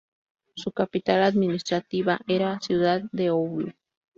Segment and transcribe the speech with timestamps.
[0.55, 3.71] Su capital administrativa era la ciudad de Oulu.